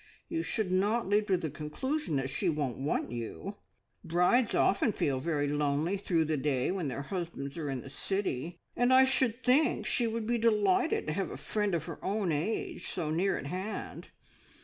You 0.29 0.41
should 0.41 0.71
not 0.71 1.07
leap 1.07 1.27
to 1.27 1.37
the 1.37 1.51
conclusion 1.51 2.15
that 2.15 2.31
she 2.31 2.49
won't 2.49 2.77
want 2.79 3.11
you. 3.11 3.57
Brides 4.03 4.55
often 4.55 4.93
feel 4.93 5.19
very 5.19 5.47
lonely 5.47 5.95
through 5.95 6.25
the 6.25 6.37
day 6.37 6.71
when 6.71 6.87
their 6.87 7.03
husbands 7.03 7.55
are 7.59 7.69
in 7.69 7.81
the 7.81 7.89
city, 7.91 8.57
and 8.75 8.91
I 8.91 9.03
should 9.03 9.43
think 9.43 9.85
she 9.85 10.07
would 10.07 10.25
be 10.25 10.39
delighted 10.39 11.05
to 11.05 11.13
have 11.13 11.29
a 11.29 11.37
friend 11.37 11.75
of 11.75 11.85
her 11.85 12.03
own 12.03 12.31
age 12.31 12.87
so 12.87 13.11
near 13.11 13.37
at 13.37 13.45
hand. 13.45 14.07